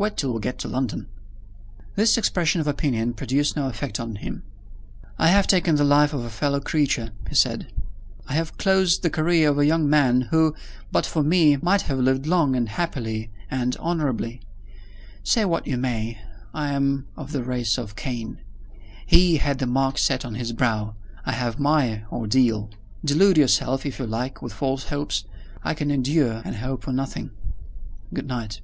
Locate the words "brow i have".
20.52-21.58